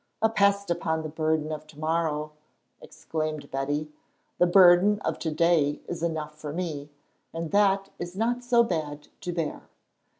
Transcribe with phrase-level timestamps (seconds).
[0.19, 2.31] "A pest upon the burden of to morrow!"
[2.81, 3.91] exclaimed Betty.
[4.39, 6.89] "The burden of to day is enough for me,
[7.31, 9.61] and that is not so bad to bear.